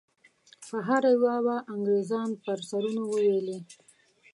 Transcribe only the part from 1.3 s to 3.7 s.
به انګریزان پر سرونو وولي.